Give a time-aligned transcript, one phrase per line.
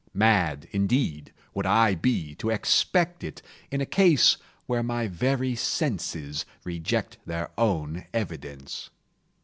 [0.15, 6.43] Mad indeed would I be to expect it, in a case where my very senses
[6.65, 8.89] reject their own evidence.